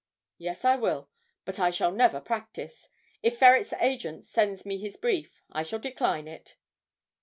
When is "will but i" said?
0.77-1.69